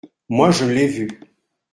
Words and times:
Moi, 0.29 0.49
je 0.49 0.65
l’ai 0.65 0.87
vu. 0.87 1.07